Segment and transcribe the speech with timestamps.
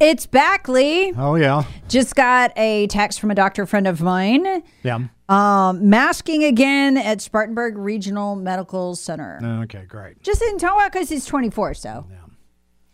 [0.00, 1.12] It's back, Lee.
[1.16, 4.62] Oh yeah, Just got a text from a doctor friend of mine.
[4.82, 4.98] yeah.
[5.28, 9.40] Um, masking again at Spartanburg Regional Medical Center.
[9.64, 10.20] Okay, great.
[10.22, 12.06] Just didn't tell because he's 24, so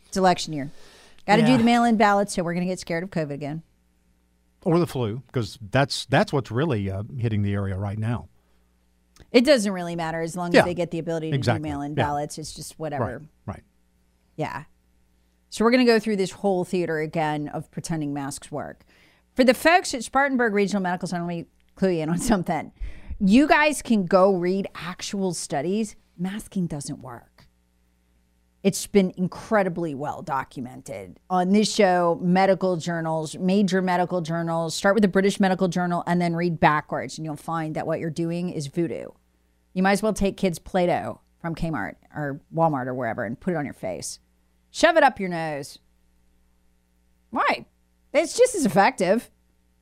[0.06, 0.70] it's election year.
[1.26, 1.48] Got to Yeah.
[1.48, 3.62] do the mail-in ballots, so we're gonna get scared of COVID again.
[4.64, 8.28] Or the flu, because that's that's what's really uh, hitting the area right now.
[9.32, 11.60] It doesn't really matter as long Yeah, as they get the ability to exactly.
[11.68, 12.04] do mail-in Yeah.
[12.04, 12.36] ballots.
[12.38, 13.18] It's just whatever.
[13.46, 13.62] Right, right.
[14.36, 14.64] Yeah.
[15.50, 18.84] So we're going to go through this whole theater again of pretending masks work.
[19.34, 22.72] For the folks at Spartanburg Regional Medical Center, let me clue you in on something.
[23.18, 25.96] You guys can go read actual studies.
[26.16, 27.46] Masking doesn't work.
[28.62, 34.74] It's been incredibly well documented on this show, medical journals, major medical journals.
[34.74, 38.00] Start with the British Medical Journal and then read backwards, and you'll find that what
[38.00, 39.06] you're doing is voodoo.
[39.72, 43.40] You might as well take kids' Play Doh from Kmart or Walmart or wherever and
[43.40, 44.18] put it on your face.
[44.70, 45.78] Shove it up your nose.
[47.30, 47.66] Why?
[48.12, 49.30] It's just as effective.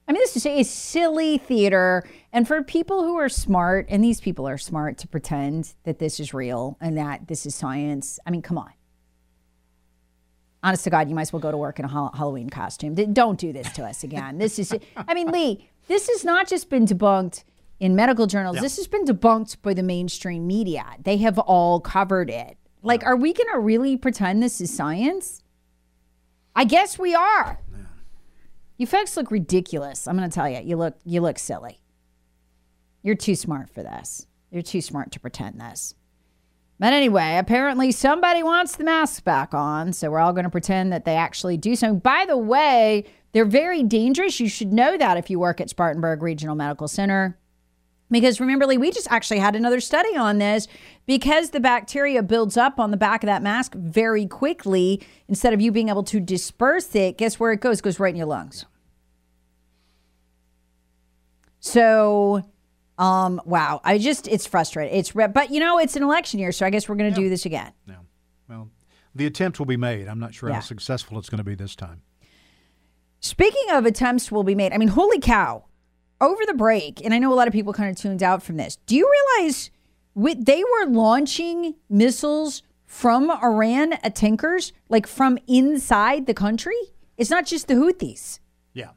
[0.06, 2.08] I mean, this is a silly theater.
[2.32, 6.18] And for people who are smart, and these people are smart to pretend that this
[6.18, 8.72] is real and that this is science, I mean, come on.
[10.62, 12.94] Honest to God, you might as well go to work in a Halloween costume.
[12.94, 14.38] Don't do this to us again.
[14.38, 17.44] This is, I mean, Lee, this has not just been debunked
[17.80, 20.84] in medical journals, this has been debunked by the mainstream media.
[21.00, 22.57] They have all covered it.
[22.82, 25.42] Like, are we going to really pretend this is science?
[26.54, 27.60] I guess we are.
[28.76, 30.06] You folks look ridiculous.
[30.06, 31.80] I'm going to tell you, you look you look silly.
[33.02, 34.26] You're too smart for this.
[34.50, 35.94] You're too smart to pretend this.
[36.80, 40.92] But anyway, apparently somebody wants the masks back on, so we're all going to pretend
[40.92, 41.98] that they actually do something.
[41.98, 44.38] By the way, they're very dangerous.
[44.38, 47.37] You should know that if you work at Spartanburg Regional Medical Center.
[48.10, 50.66] Because remember, Lee, we just actually had another study on this
[51.06, 55.02] because the bacteria builds up on the back of that mask very quickly.
[55.28, 57.80] Instead of you being able to disperse it, guess where it goes?
[57.80, 58.64] It goes right in your lungs.
[61.60, 62.42] So,
[62.98, 64.98] um, wow, I just, it's frustrating.
[64.98, 67.20] It's, re- but you know, it's an election year, so I guess we're going to
[67.20, 67.72] do this again.
[67.86, 67.96] Yeah.
[68.48, 68.70] Well,
[69.14, 70.08] the attempt will be made.
[70.08, 70.56] I'm not sure Yeah.
[70.56, 72.02] how successful it's going to be this time.
[73.20, 75.64] Speaking of attempts will be made, I mean, holy cow.
[76.20, 78.56] Over the break, and I know a lot of people kind of tuned out from
[78.56, 78.76] this.
[78.86, 79.08] Do you
[79.38, 79.70] realize
[80.14, 86.76] with, they were launching missiles from Iran at tankers, like from inside the country?
[87.16, 88.40] It's not just the Houthis.
[88.72, 88.90] Yeah.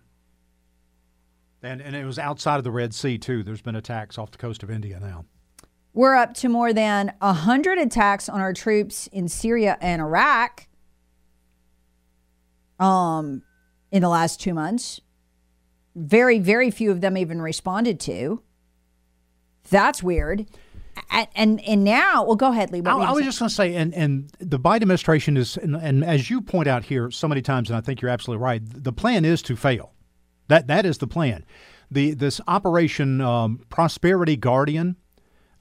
[1.62, 3.44] And and it was outside of the Red Sea too.
[3.44, 5.26] There's been attacks off the coast of India now.
[5.94, 10.68] We're up to more than 100 attacks on our troops in Syria and Iraq
[12.80, 13.44] um,
[13.92, 15.02] in the last two months.
[15.96, 18.42] Very, very few of them even responded to.
[19.70, 20.48] That's weird.
[21.10, 22.82] And and, and now, well, go ahead, Lee.
[22.86, 26.04] I, I was just going to say, and, and the Biden administration is, and, and
[26.04, 28.92] as you point out here so many times, and I think you're absolutely right, the
[28.92, 29.94] plan is to fail.
[30.48, 31.46] That that is the plan.
[31.90, 34.98] The this Operation um, Prosperity Guardian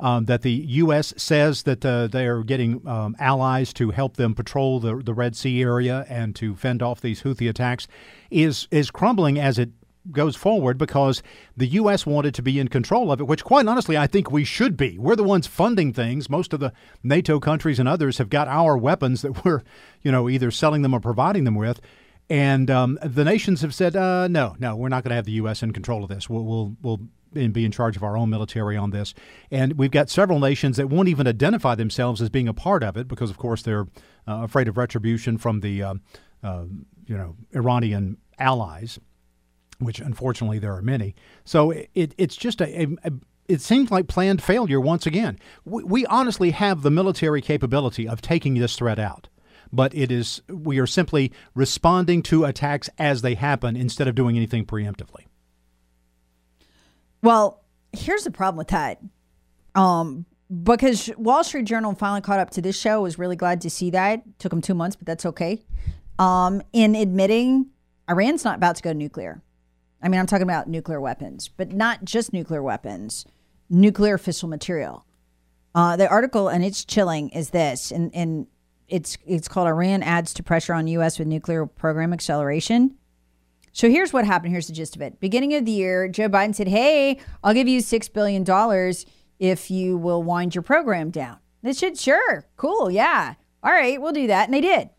[0.00, 1.14] um, that the U.S.
[1.16, 5.36] says that uh, they are getting um, allies to help them patrol the the Red
[5.36, 7.86] Sea area and to fend off these Houthi attacks
[8.30, 9.70] is is crumbling as it
[10.12, 11.22] goes forward because
[11.56, 12.06] the U.S.
[12.06, 14.98] wanted to be in control of it, which, quite honestly, I think we should be.
[14.98, 16.30] We're the ones funding things.
[16.30, 16.72] Most of the
[17.02, 19.62] NATO countries and others have got our weapons that we're,
[20.02, 21.80] you know, either selling them or providing them with.
[22.28, 25.32] And um, the nations have said, uh, no, no, we're not going to have the
[25.32, 25.64] U.S.
[25.64, 26.30] in control of this.
[26.30, 27.00] We'll, we'll, we'll
[27.32, 29.14] be in charge of our own military on this.
[29.50, 32.96] And we've got several nations that won't even identify themselves as being a part of
[32.96, 33.86] it because, of course, they're
[34.28, 35.94] uh, afraid of retribution from the, uh,
[36.44, 36.64] uh,
[37.06, 38.98] you know, Iranian allies
[39.80, 41.14] which unfortunately there are many.
[41.44, 43.12] So it, it's just a, a, a
[43.48, 45.38] it seems like planned failure once again.
[45.64, 49.28] We, we honestly have the military capability of taking this threat out,
[49.72, 54.36] but it is we are simply responding to attacks as they happen instead of doing
[54.36, 55.26] anything preemptively.
[57.22, 59.00] Well, here's the problem with that.
[59.74, 60.26] Um,
[60.62, 63.02] because Wall Street Journal finally caught up to this show.
[63.02, 64.22] Was really glad to see that.
[64.38, 65.62] Took them two months, but that's okay.
[66.18, 67.66] Um, in admitting
[68.08, 69.42] Iran's not about to go nuclear.
[70.02, 73.24] I mean, I'm talking about nuclear weapons, but not just nuclear weapons,
[73.68, 75.04] nuclear fissile material.
[75.74, 78.46] Uh, the article, and it's chilling, is this, and, and
[78.88, 81.18] it's it's called Iran adds to pressure on U.S.
[81.18, 82.96] with nuclear program acceleration.
[83.72, 84.52] So here's what happened.
[84.52, 85.20] Here's the gist of it.
[85.20, 89.06] Beginning of the year, Joe Biden said, "Hey, I'll give you six billion dollars
[89.38, 94.12] if you will wind your program down." They said, "Sure, cool, yeah, all right, we'll
[94.12, 94.90] do that," and they did.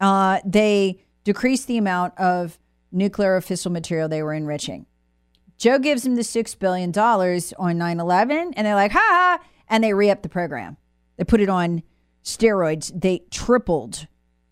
[0.00, 2.58] Uh, they decreased the amount of
[2.96, 4.86] nuclear fissile material they were enriching.
[5.58, 6.92] Joe gives them the $6 billion
[7.58, 10.76] on 9 11, and they're like, ha ha, and they re up the program.
[11.16, 11.82] They put it on
[12.24, 12.92] steroids.
[12.98, 14.06] They tripled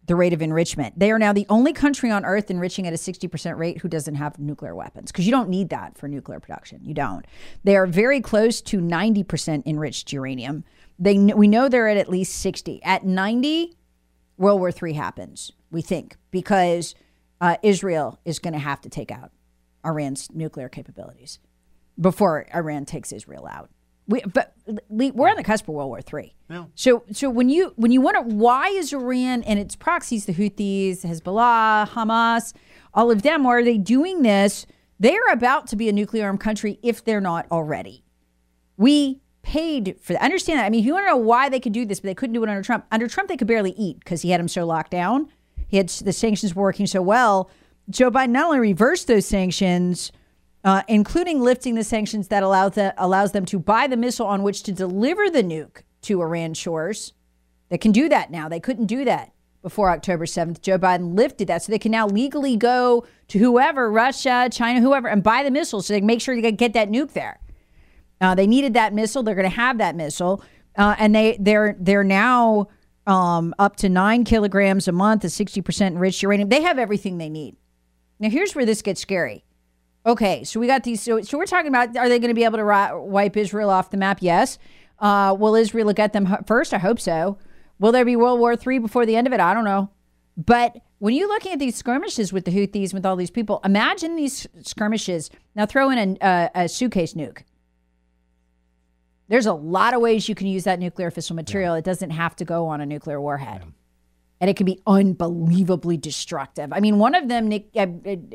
[0.06, 0.98] the rate of enrichment.
[0.98, 4.16] They are now the only country on earth enriching at a 60% rate who doesn't
[4.16, 6.80] have nuclear weapons because you don't need that for nuclear production.
[6.84, 7.26] You don't.
[7.64, 10.64] They are very close to 90% enriched uranium.
[10.98, 12.82] They we know they're at at least 60.
[12.82, 13.76] At 90,
[14.36, 16.94] World War III happens, we think, because
[17.44, 19.30] uh, Israel is going to have to take out
[19.84, 21.40] Iran's nuclear capabilities
[22.00, 23.68] before Iran takes Israel out.
[24.06, 24.54] We, but
[24.88, 26.34] we're on the cusp of World War III.
[26.48, 26.64] Yeah.
[26.74, 31.04] So, so when you when you wonder why is Iran and its proxies, the Houthis,
[31.04, 32.54] Hezbollah, Hamas,
[32.94, 34.66] all of them, why are they doing this?
[34.98, 38.04] They're about to be a nuclear armed country if they're not already.
[38.78, 40.22] We paid for that.
[40.22, 40.64] Understand that.
[40.64, 42.32] I mean, if you want to know why they could do this, but they couldn't
[42.32, 42.86] do it under Trump.
[42.90, 45.28] Under Trump, they could barely eat because he had them so locked down.
[45.68, 47.50] He had the sanctions were working so well.
[47.90, 50.10] Joe Biden not only reversed those sanctions,
[50.64, 54.42] uh, including lifting the sanctions that allows, the, allows them to buy the missile on
[54.42, 57.12] which to deliver the nuke to Iran shores.
[57.68, 58.48] They can do that now.
[58.48, 59.32] They couldn't do that
[59.62, 60.60] before October 7th.
[60.62, 65.08] Joe Biden lifted that so they can now legally go to whoever, Russia, China, whoever,
[65.08, 67.40] and buy the missile so they can make sure they get that nuke there.
[68.20, 69.22] Uh, they needed that missile.
[69.22, 70.42] They're going to have that missile.
[70.76, 72.68] Uh, and they, they're, they're now
[73.06, 76.48] um, up to nine kilograms a month, a 60% enriched uranium.
[76.48, 77.56] They have everything they need.
[78.18, 79.44] Now, here's where this gets scary.
[80.06, 81.00] Okay, so we got these.
[81.00, 83.70] So, so we're talking about are they going to be able to ri- wipe Israel
[83.70, 84.18] off the map?
[84.20, 84.58] Yes.
[84.98, 86.74] Uh, will Israel get them first?
[86.74, 87.38] I hope so.
[87.78, 89.40] Will there be World War III before the end of it?
[89.40, 89.90] I don't know.
[90.36, 94.16] But when you're looking at these skirmishes with the Houthis, with all these people, imagine
[94.16, 95.30] these skirmishes.
[95.54, 97.42] Now throw in a, a suitcase nuke.
[99.28, 101.74] There's a lot of ways you can use that nuclear fissile material.
[101.74, 101.78] Yeah.
[101.78, 103.62] It doesn't have to go on a nuclear warhead.
[103.64, 103.70] Yeah
[104.44, 106.70] and it can be unbelievably destructive.
[106.70, 107.86] I mean, one of them, Nick, uh,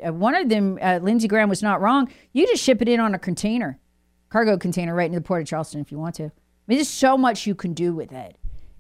[0.03, 2.11] uh, one of them, uh, Lindsey Graham was not wrong.
[2.33, 3.79] You just ship it in on a container,
[4.29, 6.23] cargo container, right into the port of Charleston if you want to.
[6.23, 6.31] I
[6.65, 8.37] mean, there's so much you can do with it.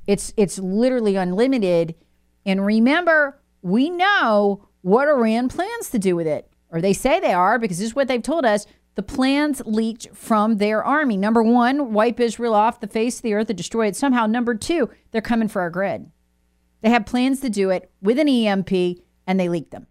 [0.07, 1.93] It's it's literally unlimited.
[2.47, 7.33] And remember, we know what Iran plans to do with it, or they say they
[7.33, 8.65] are, because this is what they've told us.
[8.99, 11.15] The plans leaked from their army.
[11.15, 14.25] Number one, wipe Israel off the face of the earth and destroy it somehow.
[14.25, 16.11] Number two, they're coming for our grid.
[16.81, 19.87] They have plans to do it with an EMP and they leaked them.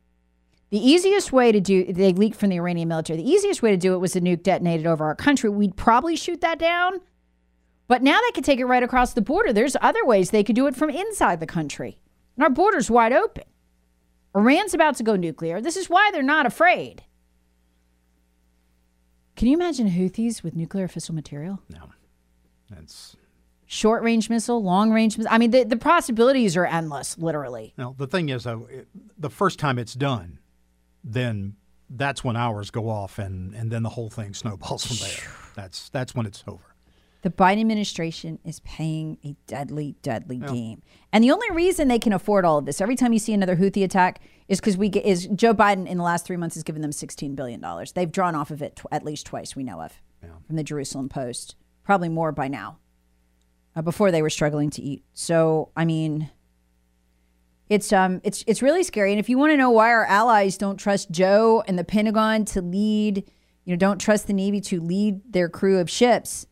[0.68, 3.22] The easiest way to do they leaked from the Iranian military.
[3.22, 5.48] The easiest way to do it was a nuke detonated over our country.
[5.48, 7.00] We'd probably shoot that down.
[7.86, 9.54] But now they could take it right across the border.
[9.54, 11.98] There's other ways they could do it from inside the country.
[12.36, 13.44] And our border's wide open.
[14.34, 15.62] Iran's about to go nuclear.
[15.62, 17.04] This is why they're not afraid.
[19.38, 21.60] Can you imagine Houthis with nuclear fissile material?
[21.70, 21.92] No.
[22.68, 23.16] That's
[23.66, 25.32] short range missile, long range missile.
[25.32, 27.72] I mean, the, the possibilities are endless, literally.
[27.78, 30.40] Now, the thing is, though, it, the first time it's done,
[31.04, 31.54] then
[31.88, 35.32] that's when ours go off, and, and then the whole thing snowballs from there.
[35.54, 36.67] That's that's when it's over.
[37.28, 40.80] The Biden administration is paying a deadly, deadly game,
[41.12, 43.54] and the only reason they can afford all of this, every time you see another
[43.54, 46.62] Houthi attack, is because we get, is Joe Biden in the last three months has
[46.62, 47.92] given them sixteen billion dollars.
[47.92, 49.54] They've drawn off of it tw- at least twice.
[49.54, 49.92] We know of
[50.22, 50.30] yeah.
[50.46, 51.54] from the Jerusalem Post,
[51.84, 52.78] probably more by now
[53.76, 55.04] uh, before they were struggling to eat.
[55.12, 56.30] So, I mean,
[57.68, 59.12] it's um it's it's really scary.
[59.12, 62.46] And if you want to know why our allies don't trust Joe and the Pentagon
[62.46, 63.30] to lead,
[63.66, 66.46] you know, don't trust the Navy to lead their crew of ships,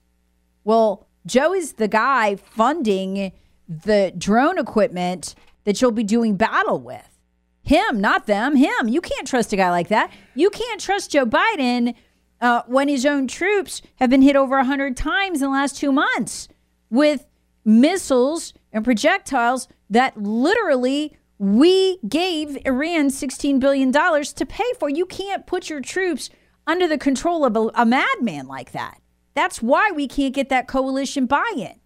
[0.67, 3.31] well, Joe is the guy funding
[3.69, 7.21] the drone equipment that you'll be doing battle with.
[7.63, 8.89] Him, not them, him.
[8.89, 10.13] You can't trust a guy like that.
[10.35, 11.95] You can't trust Joe Biden
[12.41, 15.93] uh, when his own troops have been hit over 100 times in the last two
[15.93, 16.49] months
[16.91, 17.27] with
[17.65, 24.91] missiles and projectiles that literally we gave Iran $16 billion to pay for.
[24.91, 26.29] You can't put your troops
[26.67, 29.01] under the control of a, a madman like that.
[29.37, 31.79] That's why we can't get that coalition buy in.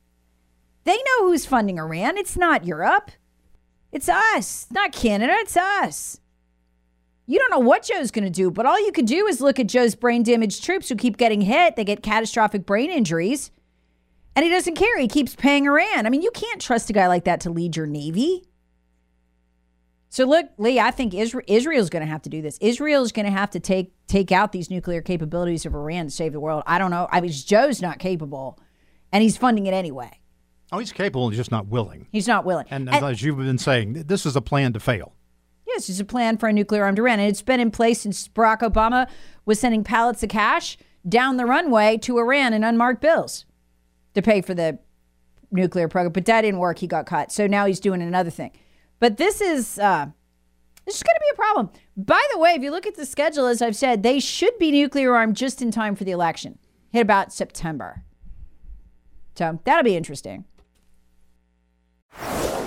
[0.85, 2.16] They know who's funding Iran.
[2.16, 3.11] It's not Europe.
[3.90, 4.69] It's us.
[4.71, 5.35] not Canada.
[5.37, 6.21] It's us.
[7.26, 9.59] You don't know what Joe's going to do, but all you can do is look
[9.59, 11.75] at Joe's brain damaged troops who keep getting hit.
[11.75, 13.50] They get catastrophic brain injuries.
[14.37, 14.99] And he doesn't care.
[15.00, 16.07] He keeps paying Iran.
[16.07, 18.45] I mean, you can't trust a guy like that to lead your navy.
[20.11, 22.59] So look, Lee, I think Israel, Israel's going to have to do this.
[22.61, 26.33] Israel's going to have to take take out these nuclear capabilities of Iran to save
[26.33, 26.64] the world.
[26.67, 27.09] I don't know.
[27.12, 28.59] I mean, Joe's not capable,
[29.12, 30.19] and he's funding it anyway.
[30.73, 32.09] Oh, he's capable, he's just not willing.
[32.12, 32.67] He's not willing.
[32.71, 35.14] And, and as you've been saying, this is a plan to fail.
[35.67, 37.21] Yes, it's a plan for a nuclear armed Iran.
[37.21, 39.09] And it's been in place since Barack Obama
[39.47, 40.76] was sending pallets of cash
[41.09, 43.47] down the runway to Iran in unmarked bills
[44.14, 44.79] to pay for the
[45.52, 46.12] nuclear program.
[46.12, 46.81] But that didn't work.
[46.81, 47.31] He got caught.
[47.31, 48.50] So now he's doing another thing.
[49.00, 50.07] But this is uh,
[50.85, 51.71] this is going to be a problem.
[51.97, 54.71] By the way, if you look at the schedule, as I've said, they should be
[54.71, 56.59] nuclear armed just in time for the election.
[56.92, 58.04] Hit about September.
[59.35, 60.45] So that'll be interesting.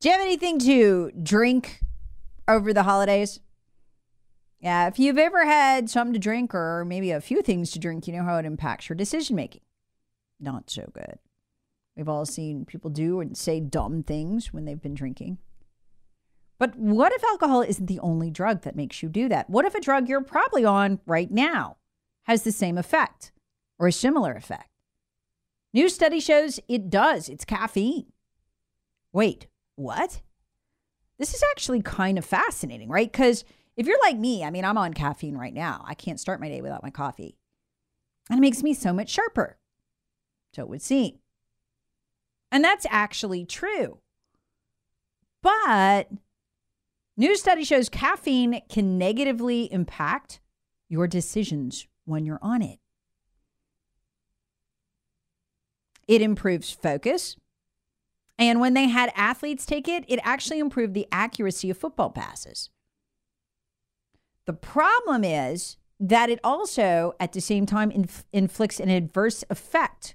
[0.00, 1.80] Do you have anything to drink
[2.46, 3.40] over the holidays?
[4.60, 8.06] Yeah, if you've ever had something to drink or maybe a few things to drink,
[8.06, 9.62] you know how it impacts your decision making.
[10.38, 11.18] Not so good.
[11.96, 15.38] We've all seen people do and say dumb things when they've been drinking.
[16.58, 19.48] But what if alcohol isn't the only drug that makes you do that?
[19.48, 21.76] What if a drug you're probably on right now
[22.24, 23.32] has the same effect
[23.78, 24.68] or a similar effect?
[25.72, 27.28] New study shows it does.
[27.28, 28.12] It's caffeine.
[29.12, 30.20] Wait, what?
[31.18, 33.10] This is actually kind of fascinating, right?
[33.10, 33.44] Because
[33.76, 35.84] if you're like me, I mean, I'm on caffeine right now.
[35.86, 37.36] I can't start my day without my coffee.
[38.28, 39.58] And it makes me so much sharper.
[40.54, 41.18] So it would seem.
[42.50, 43.98] And that's actually true.
[45.42, 46.08] But
[47.16, 50.40] new study shows caffeine can negatively impact
[50.88, 52.78] your decisions when you're on it.
[56.08, 57.36] It improves focus,
[58.38, 62.70] and when they had athletes take it, it actually improved the accuracy of football passes.
[64.44, 70.14] The problem is that it also, at the same time, inf- inflicts an adverse effect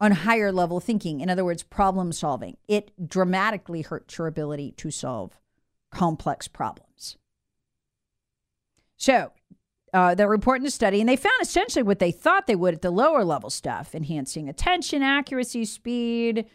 [0.00, 1.20] on higher level thinking.
[1.20, 2.56] In other words, problem solving.
[2.66, 5.38] It dramatically hurts your ability to solve
[5.90, 7.16] complex problems.
[8.96, 9.30] So,
[9.92, 12.82] uh, they're reporting the study, and they found essentially what they thought they would at
[12.82, 16.46] the lower level stuff enhancing attention, accuracy, speed,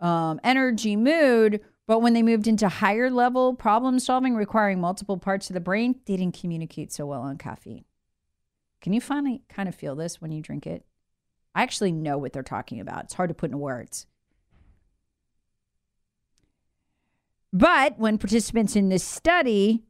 [0.00, 1.60] um, energy, mood.
[1.86, 6.00] But when they moved into higher level problem solving requiring multiple parts of the brain,
[6.06, 7.84] they didn't communicate so well on caffeine.
[8.80, 10.84] Can you finally kind of feel this when you drink it?
[11.54, 13.04] I actually know what they're talking about.
[13.04, 14.06] It's hard to put into words.
[17.52, 19.82] But when participants in this study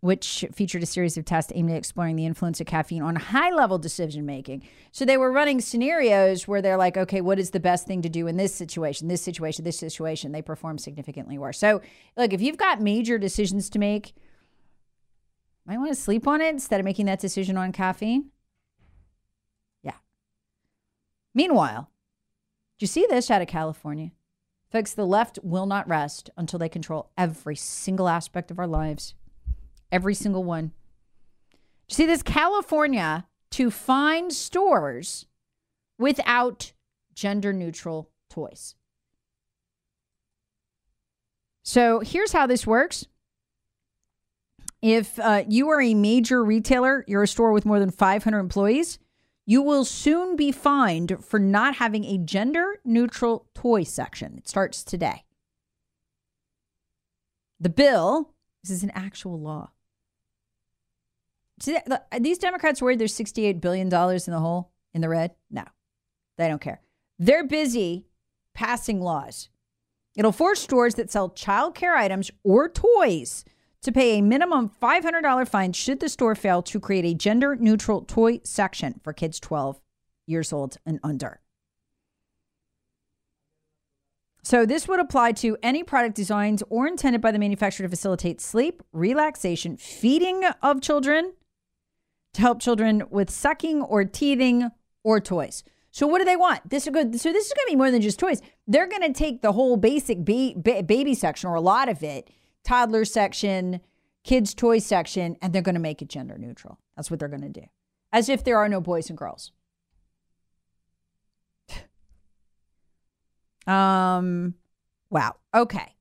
[0.00, 3.50] which featured a series of tests aimed at exploring the influence of caffeine on high
[3.50, 4.66] level decision making.
[4.92, 8.08] So they were running scenarios where they're like, okay, what is the best thing to
[8.08, 10.32] do in this situation, this situation, this situation?
[10.32, 11.58] They perform significantly worse.
[11.58, 11.82] So,
[12.16, 14.14] look, if you've got major decisions to make,
[15.66, 18.30] might want to sleep on it instead of making that decision on caffeine.
[19.82, 19.96] Yeah.
[21.34, 21.90] Meanwhile,
[22.78, 24.12] do you see this out of California?
[24.72, 29.14] Folks, the left will not rest until they control every single aspect of our lives.
[29.92, 30.72] Every single one.
[31.88, 35.26] See, this California to find stores
[35.98, 36.72] without
[37.14, 38.74] gender neutral toys.
[41.62, 43.06] So here's how this works.
[44.82, 48.98] If uh, you are a major retailer, you're a store with more than 500 employees,
[49.44, 54.38] you will soon be fined for not having a gender neutral toy section.
[54.38, 55.24] It starts today.
[57.58, 58.30] The bill,
[58.62, 59.70] this is an actual law,
[61.60, 61.76] See,
[62.18, 65.32] these Democrats worried there's $68 billion in the hole, in the red?
[65.50, 65.64] No,
[66.38, 66.80] they don't care.
[67.18, 68.06] They're busy
[68.54, 69.50] passing laws.
[70.16, 73.44] It'll force stores that sell child care items or toys
[73.82, 78.02] to pay a minimum $500 fine should the store fail to create a gender neutral
[78.02, 79.80] toy section for kids 12
[80.26, 81.40] years old and under.
[84.42, 88.40] So, this would apply to any product designs or intended by the manufacturer to facilitate
[88.40, 91.34] sleep, relaxation, feeding of children,
[92.34, 94.70] to help children with sucking or teething
[95.02, 95.64] or toys.
[95.90, 96.70] So what do they want?
[96.70, 97.20] This is good.
[97.20, 98.40] So this is going to be more than just toys.
[98.66, 102.02] They're going to take the whole basic ba- ba- baby section or a lot of
[102.02, 102.30] it,
[102.64, 103.80] toddler section,
[104.22, 106.78] kids toy section, and they're going to make it gender neutral.
[106.96, 107.66] That's what they're going to do,
[108.12, 109.50] as if there are no boys and girls.
[113.66, 114.54] um,
[115.10, 115.34] wow.
[115.54, 115.96] Okay.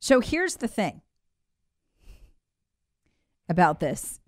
[0.00, 1.00] So here's the thing
[3.48, 4.20] about this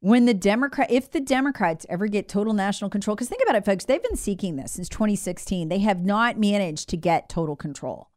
[0.00, 3.64] when the Democrat, if the Democrats ever get total national control, because think about it,
[3.64, 5.68] folks, they've been seeking this since 2016.
[5.68, 8.10] They have not managed to get total control,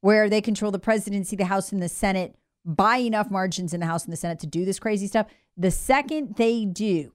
[0.00, 3.86] where they control the presidency, the House, and the Senate by enough margins in the
[3.86, 5.26] House and the Senate to do this crazy stuff.
[5.56, 7.14] The second they do,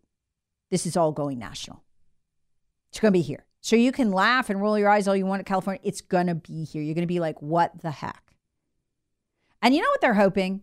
[0.69, 1.83] this is all going national.
[2.89, 3.45] It's going to be here.
[3.61, 5.81] So you can laugh and roll your eyes all you want at California.
[5.83, 6.81] It's going to be here.
[6.81, 8.35] You're going to be like, what the heck?
[9.61, 10.61] And you know what they're hoping?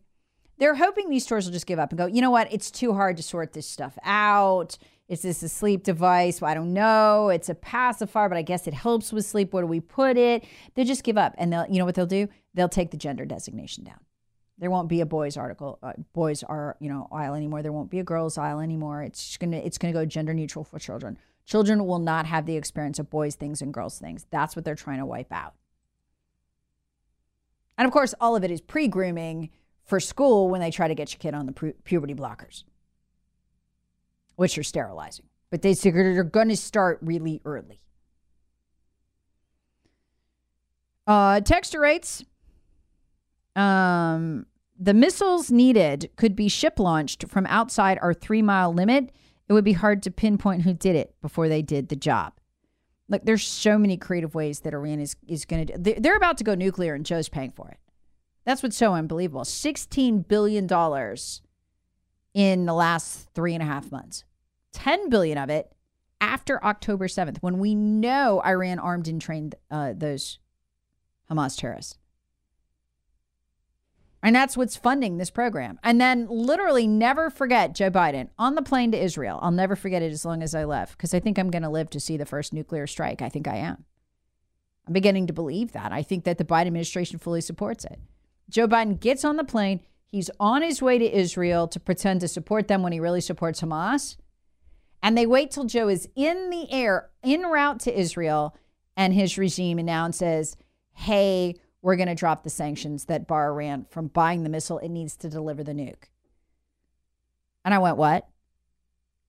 [0.63, 2.47] They're hoping these stores will just give up and go, you know what?
[2.53, 4.79] It's too hard to sort this stuff out.
[5.09, 6.41] Is this a sleep device?
[6.41, 7.31] Well, I don't know.
[7.31, 9.53] It's a pacifier, but I guess it helps with sleep.
[9.53, 10.45] Where do we put it?
[10.77, 11.35] They just give up.
[11.37, 12.29] And they'll, you know what they'll do?
[12.55, 13.99] They'll take the gender designation down.
[14.57, 17.63] There won't be a boys article, uh, boys are you know aisle anymore.
[17.63, 19.03] There won't be a girls aisle anymore.
[19.03, 21.19] It's gonna it's gonna go gender neutral for children.
[21.45, 24.27] Children will not have the experience of boys things and girls things.
[24.31, 25.55] That's what they're trying to wipe out.
[27.77, 29.51] And of course, all of it is pre grooming
[29.85, 32.65] for school when they try to get your kid on the pu- puberty blockers,
[34.37, 35.27] which are sterilizing.
[35.51, 37.81] But they they're going to start really early.
[41.07, 42.25] Uh, texture rates.
[43.55, 44.47] Um,
[44.79, 49.11] the missiles needed could be ship launched from outside our three mile limit.
[49.49, 52.33] It would be hard to pinpoint who did it before they did the job.
[53.09, 55.95] Like, there's so many creative ways that Iran is, is going to do.
[55.99, 57.77] They're about to go nuclear, and Joe's paying for it.
[58.45, 59.43] That's what's so unbelievable.
[59.43, 60.65] $16 billion
[62.35, 64.25] in the last three and a half months.
[64.73, 65.73] 10 billion of it
[66.21, 70.39] after October 7th, when we know Iran armed and trained uh, those
[71.31, 71.99] Hamas terrorists.
[74.23, 75.81] And that's what's funding this program.
[75.83, 79.41] And then literally never forget Joe Biden on the plane to Israel.
[79.43, 81.69] I'll never forget it as long as I live because I think I'm going to
[81.69, 83.21] live to see the first nuclear strike.
[83.21, 83.85] I think I am.
[84.87, 85.93] I'm beginning to believe that.
[85.93, 87.99] I think that the Biden administration fully supports it.
[88.53, 89.81] Joe Biden gets on the plane.
[90.07, 93.63] He's on his way to Israel to pretend to support them when he really supports
[93.63, 94.17] Hamas.
[95.03, 98.55] And they wait till Joe is in the air, en route to Israel,
[98.97, 100.57] and his regime announces,
[100.93, 104.91] hey, we're going to drop the sanctions that bar Iran from buying the missile it
[104.91, 106.05] needs to deliver the nuke.
[107.65, 108.29] And I went, what?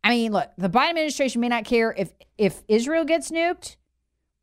[0.04, 3.78] I mean, look, the Biden administration may not care if if Israel gets nuked,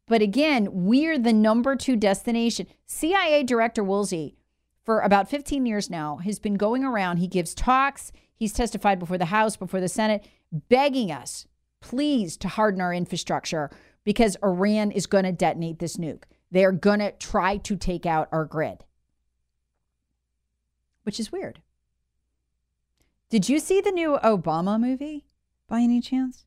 [0.07, 2.67] but again, we're the number two destination.
[2.87, 4.37] CIA Director Woolsey,
[4.85, 7.19] for about 15 years now, has been going around.
[7.19, 8.13] He gives talks.
[8.35, 11.47] He's testified before the House, before the Senate, begging us,
[11.81, 13.71] please, to harden our infrastructure
[14.05, 16.25] because Iran is going to detonate this nuke.
[16.51, 18.85] They're going to try to take out our grid,
[21.05, 21.61] which is weird.
[23.29, 25.27] Did you see the new Obama movie
[25.69, 26.45] by any chance?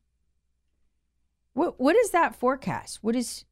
[1.54, 2.98] What what is that forecast?
[3.02, 3.44] What is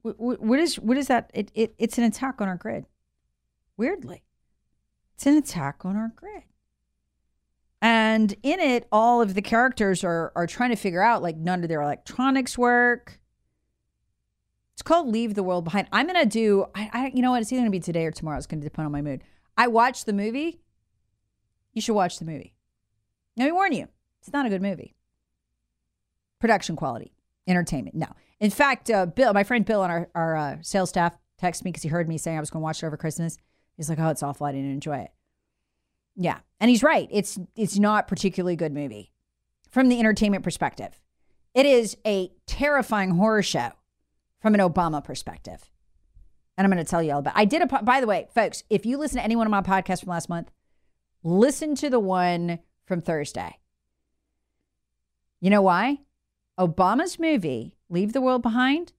[0.00, 1.30] what, what is what is that?
[1.34, 2.86] It, it it's an attack on our grid.
[3.82, 4.22] Weirdly,
[5.16, 6.44] it's an attack on our grid.
[7.80, 11.64] And in it, all of the characters are are trying to figure out like none
[11.64, 13.18] of their electronics work.
[14.74, 15.88] It's called Leave the World Behind.
[15.90, 16.66] I'm gonna do.
[16.76, 17.42] I, I you know what?
[17.42, 18.38] It's either gonna be today or tomorrow.
[18.38, 19.24] It's gonna depend on my mood.
[19.58, 20.60] I watched the movie.
[21.72, 22.54] You should watch the movie.
[23.36, 23.88] Let me warn you,
[24.20, 24.94] it's not a good movie.
[26.38, 27.16] Production quality,
[27.48, 27.96] entertainment.
[27.96, 28.06] No.
[28.38, 31.72] In fact, uh, Bill, my friend Bill on our, our uh, sales staff texted me
[31.72, 33.38] because he heard me saying I was going to watch it over Christmas.
[33.76, 34.46] He's like, "Oh, it's awful.
[34.46, 35.10] I didn't enjoy it."
[36.16, 37.08] Yeah, and he's right.
[37.10, 39.12] It's it's not particularly good movie
[39.70, 41.00] from the entertainment perspective.
[41.54, 43.70] It is a terrifying horror show
[44.40, 45.70] from an Obama perspective.
[46.56, 47.34] And I'm going to tell you all about.
[47.36, 49.62] I did a by the way, folks, if you listen to any one of my
[49.62, 50.50] podcasts from last month,
[51.22, 53.58] listen to the one from Thursday.
[55.40, 55.98] You know why?
[56.58, 58.92] Obama's movie, Leave the World Behind,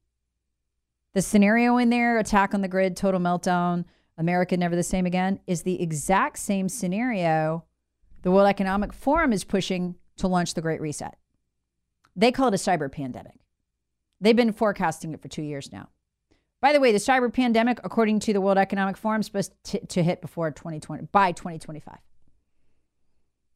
[1.13, 3.85] the scenario in there, attack on the grid, total meltdown,
[4.17, 7.65] America never the same again, is the exact same scenario
[8.21, 11.15] the World Economic Forum is pushing to launch the Great Reset.
[12.15, 13.35] They call it a cyber pandemic.
[14.21, 15.89] They've been forecasting it for two years now.
[16.61, 19.85] By the way, the cyber pandemic, according to the World Economic Forum, is supposed to,
[19.85, 21.97] to hit before 2020 by 2025.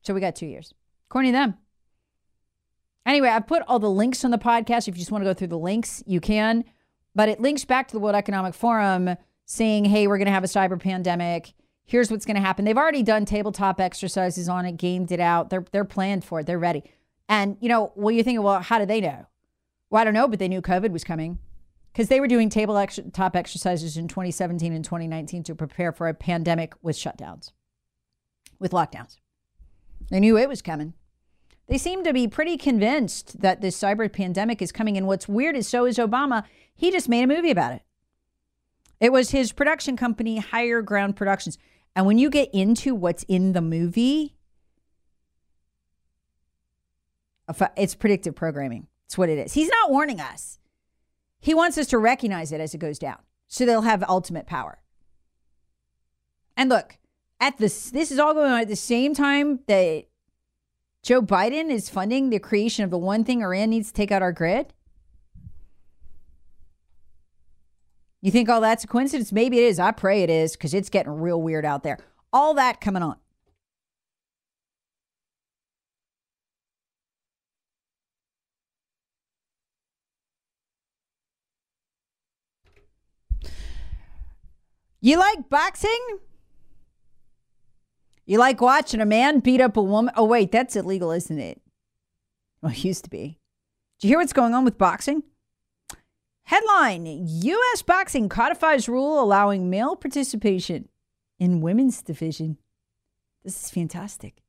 [0.02, 0.74] So we got two years,
[1.10, 1.58] according to them.
[3.06, 4.89] Anyway, I've put all the links on the podcast.
[4.89, 6.65] If you just want to go through the links, you can.
[7.15, 9.15] But it links back to the World Economic Forum
[9.48, 11.54] saying, hey, we're going to have a cyber pandemic.
[11.86, 12.66] Here's what's going to happen.
[12.66, 15.50] They've already done tabletop exercises on it, gamed it out.
[15.50, 16.46] They're, they're planned for it.
[16.46, 16.84] They're ready.
[17.30, 19.26] And, you know, well, you're thinking, well, how do they know?
[19.90, 21.40] Well, I don't know, but they knew COVID was coming
[21.94, 26.74] because they were doing tabletop exercises in 2017 and 2019 to prepare for a pandemic
[26.82, 27.54] with shutdowns,
[28.60, 29.16] with lockdowns.
[30.12, 30.94] They knew it was coming.
[31.68, 34.98] They seem to be pretty convinced that this cyber pandemic is coming.
[34.98, 36.44] And what's weird is so is Obama.
[36.76, 37.82] He just made a movie about it.
[39.00, 41.58] It was his production company, Higher Ground Productions.
[41.96, 44.38] And when you get into what's in the movie,
[47.76, 48.88] It's predictive programming.
[49.06, 49.54] It's what it is.
[49.54, 50.60] He's not warning us.
[51.40, 53.20] He wants us to recognize it as it goes down.
[53.48, 54.80] So they'll have ultimate power.
[56.58, 56.98] And look,
[57.40, 60.06] at this this is all going on at the same time that
[61.04, 64.22] Joe Biden is funding the creation of the one thing Iran needs to take out
[64.22, 64.74] our grid.
[68.21, 69.32] You think all that's a coincidence?
[69.32, 69.80] Maybe it is.
[69.80, 71.99] I pray it is because it's getting real weird out there.
[72.34, 73.17] All that coming on.
[84.99, 86.19] You like boxing?
[88.25, 90.13] You like watching a man beat up a woman?
[90.17, 91.62] Oh, wait, that's illegal, isn't it?
[92.62, 93.39] Well, it used to be.
[93.99, 95.23] Do you hear what's going on with boxing?
[96.48, 97.82] Headline U.S.
[97.82, 100.88] boxing codifies rule allowing male participation
[101.40, 102.58] in women's division.
[103.44, 104.42] This is fantastic.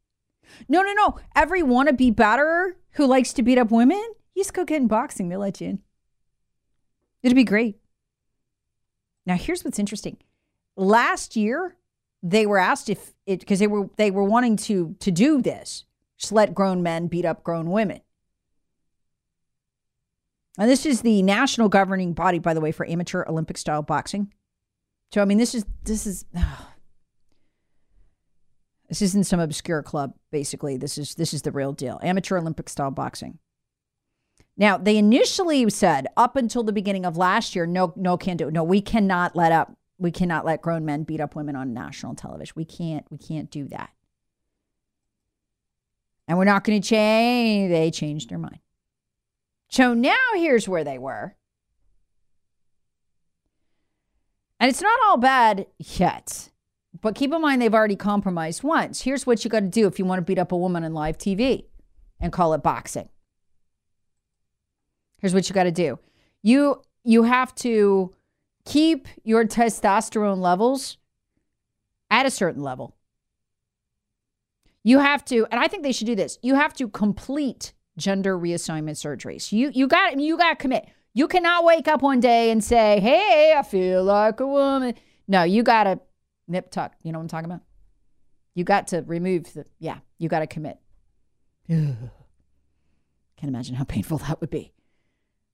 [0.68, 1.18] No, no, no.
[1.34, 4.00] Every wannabe batterer who likes to beat up women,
[4.36, 5.28] you just go get in boxing.
[5.28, 5.78] They'll let you in.
[7.24, 7.80] It'd be great.
[9.26, 10.18] Now, here's what's interesting.
[10.76, 11.74] Last year,
[12.22, 15.84] they were asked if it because they were they were wanting to to do this,
[16.16, 18.02] just let grown men beat up grown women.
[20.58, 24.32] And this is the national governing body, by the way, for amateur Olympic style boxing.
[25.12, 26.68] So I mean, this is this is oh,
[28.88, 30.14] this isn't some obscure club.
[30.32, 32.00] Basically, this is this is the real deal.
[32.02, 33.38] Amateur Olympic style boxing.
[34.56, 38.50] Now, they initially said up until the beginning of last year, no, no, can't do.
[38.50, 42.16] No, we cannot let up we cannot let grown men beat up women on national
[42.16, 42.54] television.
[42.56, 43.90] We can't we can't do that.
[46.26, 47.70] And we're not going to change.
[47.70, 48.58] They changed their mind.
[49.68, 51.36] So now here's where they were.
[54.60, 56.50] And it's not all bad yet.
[57.00, 59.02] But keep in mind they've already compromised once.
[59.02, 60.94] Here's what you got to do if you want to beat up a woman on
[60.94, 61.66] live TV
[62.18, 63.08] and call it boxing.
[65.18, 65.98] Here's what you got to do.
[66.42, 68.14] You you have to
[68.64, 70.98] keep your testosterone levels
[72.10, 72.96] at a certain level.
[74.84, 76.38] You have to, and I think they should do this.
[76.42, 79.52] You have to complete gender reassignment surgeries.
[79.52, 80.88] You you got you got to commit.
[81.14, 84.94] You cannot wake up one day and say, "Hey, I feel like a woman."
[85.26, 86.00] No, you got to
[86.46, 86.94] nip tuck.
[87.02, 87.60] You know what I'm talking about?
[88.54, 90.78] You got to remove the yeah, you got to commit.
[91.68, 92.10] Can't
[93.42, 94.72] imagine how painful that would be.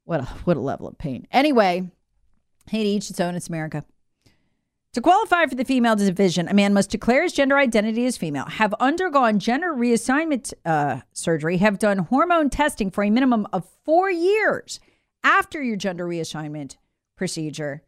[0.05, 1.27] What a what a level of pain.
[1.33, 1.91] Anyway,
[2.71, 3.35] Hey, each its own.
[3.35, 3.85] It's America.
[4.95, 8.45] To qualify for the female division, a man must declare his gender identity as female,
[8.45, 14.09] have undergone gender reassignment uh, surgery, have done hormone testing for a minimum of four
[14.09, 14.79] years
[15.25, 16.77] after your gender reassignment
[17.17, 17.83] procedure,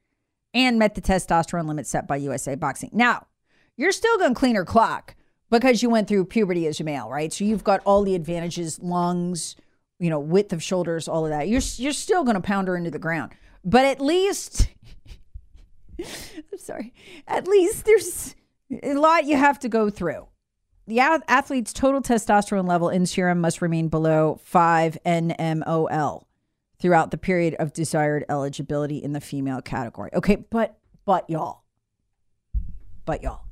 [0.52, 2.90] and met the testosterone limit set by USA Boxing.
[2.92, 3.28] Now,
[3.76, 5.14] you're still going to clean her clock
[5.48, 7.32] because you went through puberty as a male, right?
[7.32, 9.54] So you've got all the advantages, lungs,
[10.00, 11.46] you know, width of shoulders, all of that.
[11.46, 13.30] You're you're still going to pound her into the ground.
[13.64, 14.70] But at least,
[16.52, 16.92] I'm sorry,
[17.26, 18.34] at least there's
[18.82, 20.26] a lot you have to go through.
[20.86, 26.24] The athlete's total testosterone level in serum must remain below 5 nmol
[26.78, 30.10] throughout the period of desired eligibility in the female category.
[30.14, 31.62] Okay, but but y'all.
[33.04, 33.42] But y'all.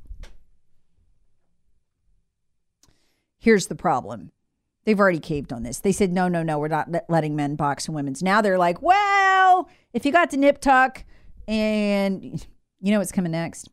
[3.39, 4.31] Here's the problem.
[4.85, 5.81] They've already caved on this.
[5.81, 8.23] They said, no, no, no, we're not letting men box and women's.
[8.23, 11.05] Now they're like, well, if you got to nip tuck
[11.49, 12.47] and
[12.85, 13.71] you know what's coming next?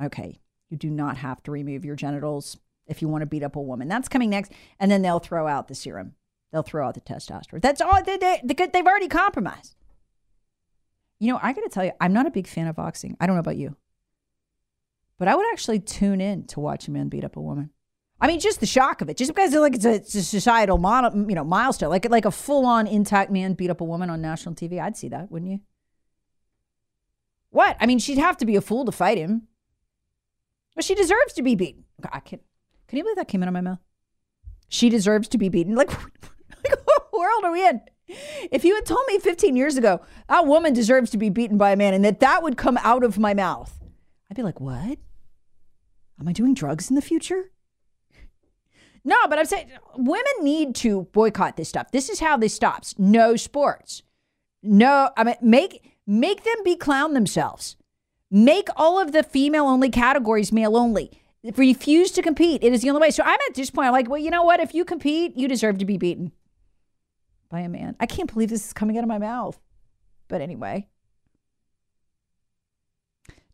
[0.00, 0.38] Okay,
[0.70, 3.60] you do not have to remove your genitals if you want to beat up a
[3.60, 3.88] woman.
[3.88, 4.52] That's coming next.
[4.78, 6.14] And then they'll throw out the serum,
[6.52, 7.60] they'll throw out the testosterone.
[7.60, 9.74] That's all they, they, they've already compromised.
[11.18, 13.16] You know, I got to tell you, I'm not a big fan of boxing.
[13.18, 13.76] I don't know about you,
[15.18, 17.70] but I would actually tune in to watch a man beat up a woman.
[18.20, 20.78] I mean, just the shock of it, just because like it's a, it's a societal
[21.28, 24.22] you know milestone, like like a full on intact man beat up a woman on
[24.22, 24.80] national TV.
[24.80, 25.60] I'd see that, wouldn't you?
[27.54, 27.76] What?
[27.78, 29.42] I mean, she'd have to be a fool to fight him.
[30.74, 31.84] But she deserves to be beaten.
[32.12, 32.40] I can
[32.88, 33.78] can you believe that came out of my mouth?
[34.68, 35.76] She deserves to be beaten.
[35.76, 35.92] Like,
[36.64, 37.80] like what world are we in?
[38.50, 41.70] If you had told me 15 years ago that woman deserves to be beaten by
[41.70, 43.80] a man and that that would come out of my mouth,
[44.28, 44.98] I'd be like, what?
[46.18, 47.52] Am I doing drugs in the future?
[49.04, 51.92] No, but I'm saying women need to boycott this stuff.
[51.92, 52.96] This is how this stops.
[52.98, 54.02] No sports.
[54.60, 57.76] No, I mean make make them be clown themselves.
[58.30, 61.10] Make all of the female only categories male only.
[61.56, 62.64] Refuse to compete.
[62.64, 63.10] It is the only way.
[63.10, 63.86] So I'm at this point.
[63.86, 64.60] I'm like, well, you know what?
[64.60, 66.32] If you compete, you deserve to be beaten
[67.50, 67.96] by a man.
[68.00, 69.60] I can't believe this is coming out of my mouth.
[70.28, 70.88] But anyway.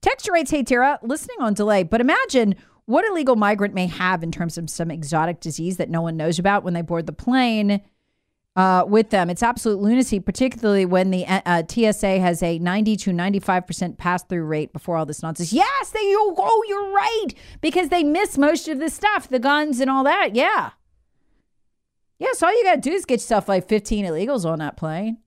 [0.01, 1.83] Texture rates, hey Tara, listening on delay.
[1.83, 2.55] But imagine
[2.87, 6.17] what a legal migrant may have in terms of some exotic disease that no one
[6.17, 7.83] knows about when they board the plane.
[8.57, 9.31] Uh, with them.
[9.31, 14.23] It's absolute lunacy, particularly when the uh, uh TSA has a 90 to 95% pass
[14.25, 15.53] through rate before all this nonsense.
[15.53, 17.29] Yes, they, oh, you're right,
[17.61, 20.35] because they miss most of the stuff, the guns and all that.
[20.35, 20.71] Yeah.
[22.19, 24.77] Yeah, so all you got to do is get yourself like 15 illegals on that
[24.77, 25.19] plane.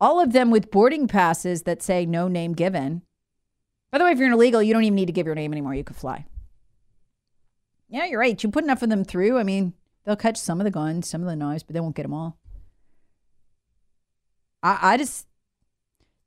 [0.00, 3.02] All of them with boarding passes that say no name given.
[3.90, 5.52] By the way, if you're an illegal, you don't even need to give your name
[5.52, 5.74] anymore.
[5.74, 6.26] You could fly.
[7.88, 8.40] Yeah, you're right.
[8.42, 9.38] You put enough of them through.
[9.38, 9.72] I mean,
[10.04, 12.14] they'll catch some of the guns, some of the knives, but they won't get them
[12.14, 12.38] all.
[14.62, 15.26] I, I just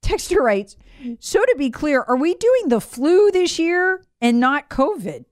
[0.02, 0.78] Texture writes,
[1.20, 5.26] so to be clear, are we doing the flu this year and not COVID?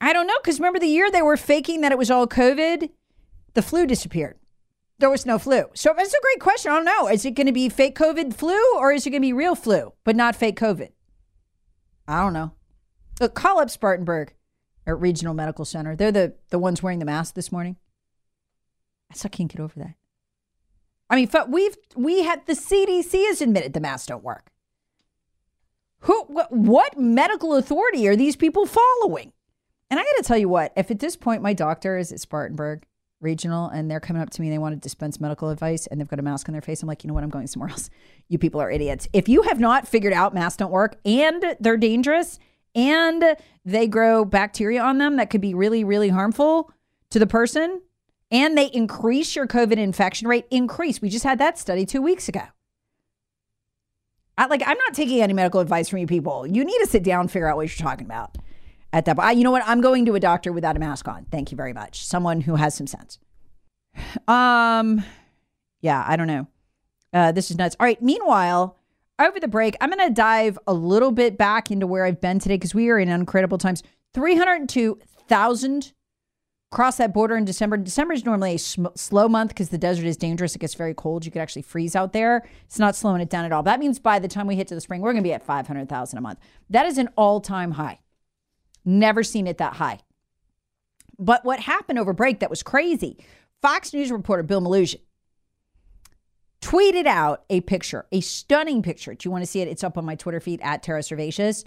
[0.00, 2.90] I don't know, because remember the year they were faking that it was all COVID?
[3.54, 4.38] The flu disappeared.
[4.98, 5.64] There was no flu.
[5.74, 6.70] So that's a great question.
[6.70, 7.08] I don't know.
[7.08, 9.54] Is it going to be fake COVID flu or is it going to be real
[9.54, 10.90] flu, but not fake COVID?
[12.06, 12.52] I don't know.
[13.20, 14.34] Look, call up Spartanburg
[14.86, 15.96] at Regional Medical Center.
[15.96, 17.76] They're the, the ones wearing the mask this morning.
[19.10, 19.94] I still can't get over that.
[21.10, 24.50] I mean, we've we had the CDC has admitted the masks don't work.
[26.00, 26.24] Who?
[26.48, 29.32] What medical authority are these people following?
[29.90, 32.20] And I got to tell you what, if at this point my doctor is at
[32.20, 32.84] Spartanburg
[33.20, 36.00] Regional and they're coming up to me and they want to dispense medical advice and
[36.00, 37.22] they've got a mask on their face, I'm like, you know what?
[37.22, 37.90] I'm going somewhere else.
[38.28, 39.06] You people are idiots.
[39.12, 42.38] If you have not figured out masks don't work and they're dangerous
[42.74, 46.70] and they grow bacteria on them that could be really, really harmful
[47.10, 47.80] to the person,
[48.30, 51.00] and they increase your COVID infection rate, increase.
[51.00, 52.42] We just had that study two weeks ago.
[54.36, 56.46] I, like, I'm not taking any medical advice from you people.
[56.46, 58.36] You need to sit down figure out what you're talking about
[58.92, 59.18] at that.
[59.18, 59.62] I, you know what?
[59.64, 61.26] I'm going to a doctor without a mask on.
[61.30, 62.04] Thank you very much.
[62.04, 63.18] Someone who has some sense.
[64.26, 65.04] Um,
[65.80, 66.46] yeah, I don't know.
[67.12, 67.76] Uh, this is nuts.
[67.78, 68.00] All right.
[68.02, 68.76] Meanwhile,
[69.18, 72.38] over the break, I'm going to dive a little bit back into where I've been
[72.38, 73.82] today because we are in incredible times.
[74.14, 75.92] 302,000
[76.70, 77.76] cross that border in December.
[77.76, 80.56] December is normally a sm- slow month because the desert is dangerous.
[80.56, 81.24] It gets very cold.
[81.24, 82.44] You could actually freeze out there.
[82.64, 83.62] It's not slowing it down at all.
[83.62, 85.46] That means by the time we hit to the spring, we're going to be at
[85.46, 86.40] 500,000 a month.
[86.68, 88.00] That is an all time high.
[88.84, 90.00] Never seen it that high.
[91.18, 93.18] But what happened over break that was crazy
[93.62, 95.00] Fox News reporter Bill Melugin
[96.64, 99.14] tweeted out a picture, a stunning picture.
[99.14, 99.68] Do you want to see it?
[99.68, 101.62] It's up on my Twitter feed at Tara Servatius.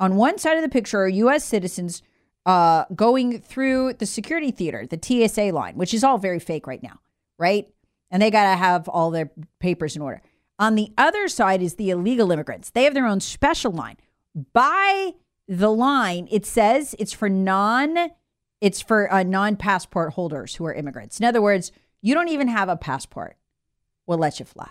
[0.00, 1.44] On one side of the picture are U.S.
[1.44, 2.02] citizens
[2.44, 6.82] uh, going through the security theater, the TSA line, which is all very fake right
[6.82, 6.98] now,
[7.38, 7.68] right?
[8.10, 10.20] And they got to have all their papers in order.
[10.58, 12.70] On the other side is the illegal immigrants.
[12.70, 13.98] They have their own special line.
[14.52, 15.12] By
[15.46, 18.10] the line, it says it's for non
[18.60, 21.20] it's for uh, non-passport holders who are immigrants.
[21.20, 21.70] In other words,
[22.00, 23.36] you don't even have a passport.
[24.06, 24.70] We'll let you fly.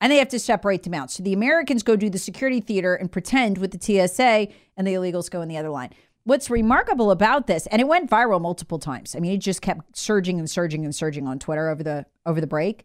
[0.00, 1.10] And they have to separate them out.
[1.10, 4.92] So the Americans go do the security theater and pretend with the TSA, and the
[4.92, 5.90] illegals go in the other line
[6.26, 9.14] what's remarkable about this, and it went viral multiple times.
[9.14, 12.40] I mean, it just kept surging and surging and surging on Twitter over the over
[12.40, 12.84] the break.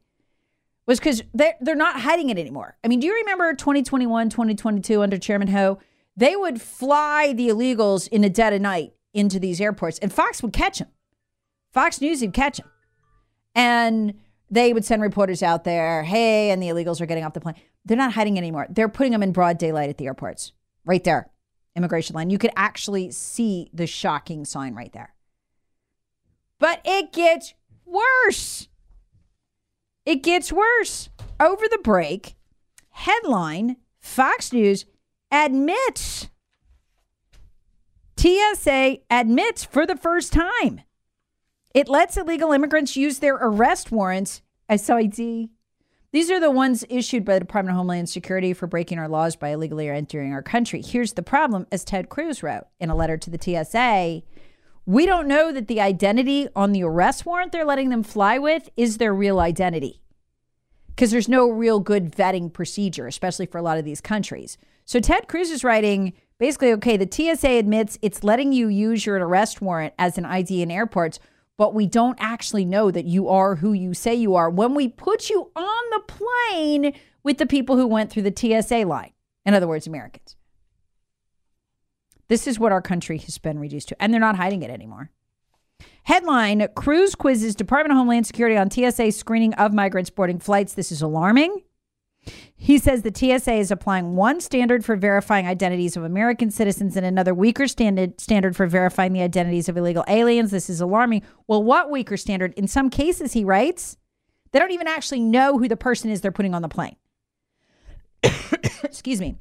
[0.85, 2.77] Was because they're they're not hiding it anymore.
[2.83, 5.79] I mean, do you remember 2021, 2022 under Chairman Ho?
[6.15, 10.41] They would fly the illegals in the dead of night into these airports, and Fox
[10.43, 10.89] would catch them.
[11.73, 12.69] Fox News would catch them,
[13.55, 14.13] and
[14.51, 16.03] they would send reporters out there.
[16.03, 17.55] Hey, and the illegals are getting off the plane.
[17.85, 18.67] They're not hiding anymore.
[18.69, 20.51] They're putting them in broad daylight at the airports,
[20.85, 21.31] right there
[21.75, 22.29] immigration line.
[22.29, 25.13] You could actually see the shocking sign right there.
[26.59, 27.53] But it gets
[27.85, 28.67] worse.
[30.05, 31.09] It gets worse.
[31.39, 32.35] Over the break,
[32.89, 34.85] headline Fox News
[35.31, 36.29] admits
[38.17, 40.81] TSA admits for the first time
[41.73, 45.49] it lets illegal immigrants use their arrest warrants as ID
[46.13, 49.37] these are the ones issued by the Department of Homeland Security for breaking our laws
[49.37, 50.81] by illegally entering our country.
[50.81, 54.21] Here's the problem, as Ted Cruz wrote in a letter to the TSA.
[54.85, 58.69] We don't know that the identity on the arrest warrant they're letting them fly with
[58.75, 60.01] is their real identity
[60.87, 64.57] because there's no real good vetting procedure, especially for a lot of these countries.
[64.83, 69.15] So Ted Cruz is writing basically okay, the TSA admits it's letting you use your
[69.15, 71.19] arrest warrant as an ID in airports,
[71.61, 74.87] but we don't actually know that you are who you say you are when we
[74.87, 79.11] put you on the plane with the people who went through the TSA line.
[79.45, 80.35] In other words, Americans.
[82.29, 85.11] This is what our country has been reduced to, and they're not hiding it anymore.
[86.01, 90.73] Headline Cruz quizzes Department of Homeland Security on TSA screening of migrants boarding flights.
[90.73, 91.61] This is alarming.
[92.55, 97.05] He says the TSA is applying one standard for verifying identities of American citizens and
[97.05, 100.51] another weaker standard standard for verifying the identities of illegal aliens.
[100.51, 101.23] This is alarming.
[101.47, 102.53] Well, what weaker standard?
[102.53, 103.97] In some cases, he writes,
[104.51, 106.95] they don't even actually know who the person is they're putting on the plane.
[108.83, 109.35] Excuse me.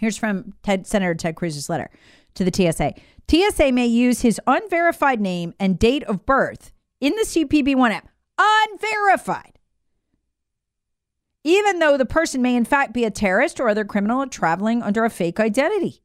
[0.00, 1.90] Here's from Ted, Senator Ted Cruz's letter
[2.34, 2.94] to the TSA.
[3.30, 8.08] TSA may use his unverified name and date of birth in the CBP One app,
[8.38, 9.51] unverified.
[11.44, 15.04] Even though the person may in fact be a terrorist or other criminal traveling under
[15.04, 16.02] a fake identity.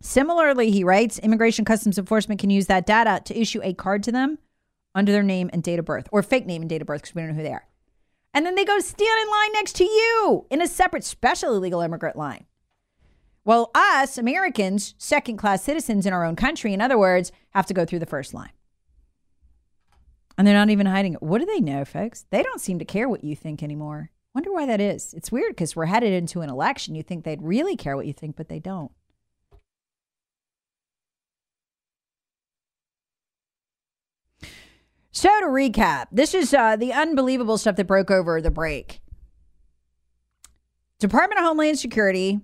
[0.00, 4.12] Similarly, he writes, Immigration Customs Enforcement can use that data to issue a card to
[4.12, 4.38] them
[4.94, 7.14] under their name and date of birth, or fake name and date of birth because
[7.14, 7.66] we don't know who they are.
[8.32, 11.80] And then they go stand in line next to you in a separate special illegal
[11.80, 12.46] immigrant line.
[13.44, 17.74] Well, us Americans, second class citizens in our own country, in other words, have to
[17.74, 18.50] go through the first line.
[20.38, 21.22] And they're not even hiding it.
[21.22, 22.26] What do they know, folks?
[22.30, 24.10] They don't seem to care what you think anymore.
[24.34, 25.14] Wonder why that is.
[25.14, 26.94] It's weird because we're headed into an election.
[26.94, 28.92] You think they'd really care what you think, but they don't.
[35.10, 39.00] So to recap, this is uh, the unbelievable stuff that broke over the break.
[40.98, 42.40] Department of Homeland Security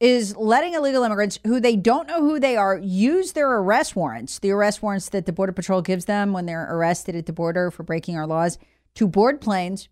[0.00, 4.38] is letting illegal immigrants who they don't know who they are use their arrest warrants,
[4.38, 7.70] the arrest warrants that the Border Patrol gives them when they're arrested at the border
[7.70, 8.58] for breaking our laws,
[8.94, 9.88] to board planes.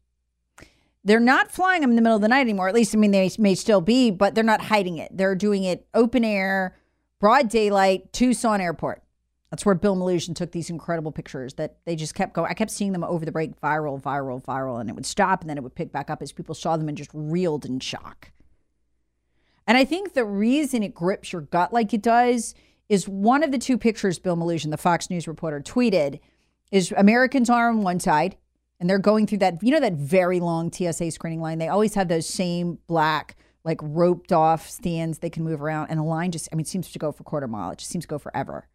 [1.04, 2.68] They're not flying them in the middle of the night anymore.
[2.68, 5.16] At least, I mean, they may still be, but they're not hiding it.
[5.16, 6.76] They're doing it open air,
[7.18, 9.02] broad daylight, Tucson Airport.
[9.50, 12.50] That's where Bill Melugin took these incredible pictures that they just kept going.
[12.50, 15.50] I kept seeing them over the break, viral, viral, viral, and it would stop and
[15.50, 18.30] then it would pick back up as people saw them and just reeled in shock.
[19.66, 22.54] And I think the reason it grips your gut like it does
[22.88, 26.20] is one of the two pictures Bill Melugin, the Fox News reporter, tweeted
[26.70, 28.36] is Americans are on one side
[28.80, 31.58] and they're going through that, you know, that very long TSA screening line.
[31.58, 35.88] They always have those same black, like roped off stands they can move around.
[35.88, 37.70] And the line just, I mean, seems to go for quarter mile.
[37.70, 38.68] It just seems to go forever.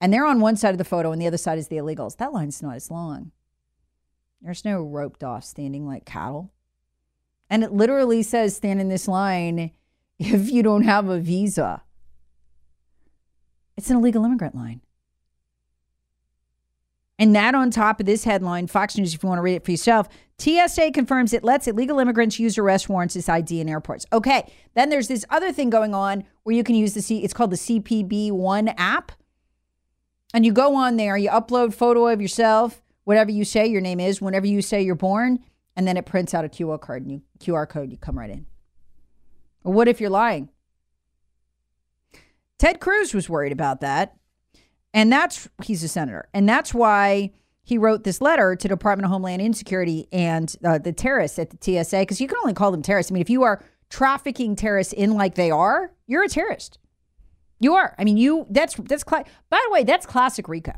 [0.00, 2.18] And they're on one side of the photo and the other side is the illegals.
[2.18, 3.32] That line's not as long.
[4.42, 6.52] There's no roped off standing like cattle.
[7.50, 9.72] And it literally says stand in this line
[10.18, 11.82] if you don't have a visa.
[13.76, 14.80] It's an illegal immigrant line.
[17.20, 19.64] And that on top of this headline, Fox News, if you want to read it
[19.64, 24.06] for yourself, TSA confirms it lets illegal immigrants use arrest warrants as ID in airports.
[24.12, 27.34] Okay, then there's this other thing going on where you can use the C, it's
[27.34, 29.12] called the CBP One app.
[30.32, 33.98] And you go on there, you upload photo of yourself, whatever you say your name
[33.98, 35.40] is, whenever you say you're born,
[35.74, 38.30] and then it prints out a QR card and you QR code, you come right
[38.30, 38.46] in.
[39.62, 40.48] What if you're lying?
[42.58, 44.16] Ted Cruz was worried about that.
[44.94, 46.28] And that's, he's a senator.
[46.34, 50.92] And that's why he wrote this letter to Department of Homeland Insecurity and uh, the
[50.92, 53.12] terrorists at the TSA, because you can only call them terrorists.
[53.12, 56.78] I mean, if you are trafficking terrorists in like they are, you're a terrorist.
[57.60, 57.94] You are.
[57.98, 60.72] I mean, you, that's, that's, cla- by the way, that's classic RICO.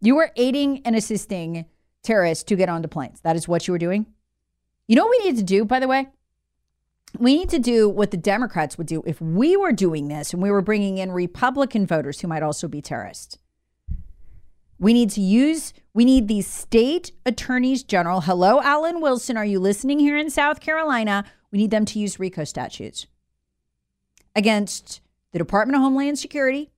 [0.00, 1.66] You were aiding and assisting
[2.02, 3.20] terrorists to get onto planes.
[3.22, 4.06] That is what you were doing.
[4.86, 6.08] You know what we need to do, by the way?
[7.16, 10.42] We need to do what the Democrats would do if we were doing this and
[10.42, 13.38] we were bringing in Republican voters who might also be terrorists.
[14.78, 18.20] We need to use, we need these state attorneys general.
[18.20, 19.36] Hello, Alan Wilson.
[19.36, 21.24] Are you listening here in South Carolina?
[21.50, 23.06] We need them to use RICO statutes
[24.36, 25.00] against
[25.32, 26.70] the Department of Homeland Security,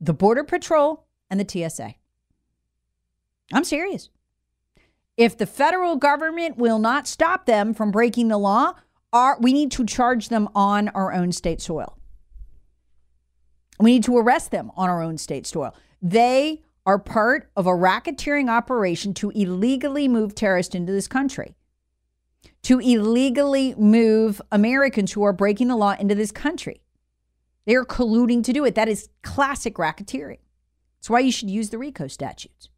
[0.00, 1.94] the Border Patrol, and the TSA.
[3.52, 4.10] I'm serious.
[5.16, 8.74] If the federal government will not stop them from breaking the law,
[9.40, 11.98] we need to charge them on our own state soil.
[13.78, 15.74] We need to arrest them on our own state soil.
[16.00, 21.56] They are part of a racketeering operation to illegally move terrorists into this country,
[22.62, 26.80] to illegally move Americans who are breaking the law into this country.
[27.66, 28.76] They are colluding to do it.
[28.76, 30.38] That is classic racketeering.
[30.98, 32.68] That's why you should use the RICO statutes.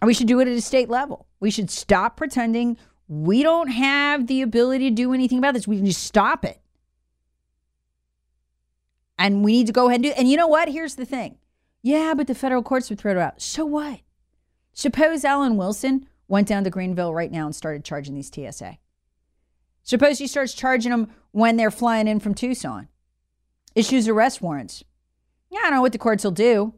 [0.00, 1.26] And we should do it at a state level.
[1.40, 2.76] We should stop pretending
[3.08, 5.66] we don't have the ability to do anything about this.
[5.66, 6.60] We can just stop it.
[9.18, 10.18] And we need to go ahead and do it.
[10.18, 10.68] And you know what?
[10.68, 11.38] Here's the thing.
[11.82, 13.40] Yeah, but the federal courts would throw it out.
[13.40, 14.00] So what?
[14.74, 18.78] Suppose Alan Wilson went down to Greenville right now and started charging these TSA.
[19.82, 22.88] Suppose he starts charging them when they're flying in from Tucson.
[23.74, 24.84] Issues arrest warrants.
[25.50, 26.74] Yeah, I don't know what the courts will do,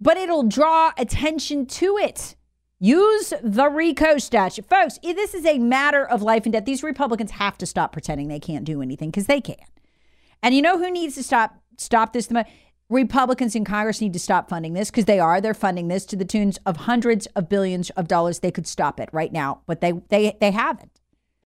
[0.00, 2.34] but it'll draw attention to it.
[2.82, 4.66] Use the RICO statute.
[4.66, 6.64] Folks, this is a matter of life and death.
[6.64, 9.56] These Republicans have to stop pretending they can't do anything because they can.
[10.42, 12.28] And you know who needs to stop stop this?
[12.28, 12.46] The
[12.88, 15.42] Republicans in Congress need to stop funding this because they are.
[15.42, 18.38] They're funding this to the tunes of hundreds of billions of dollars.
[18.38, 20.99] They could stop it right now, but they they they haven't.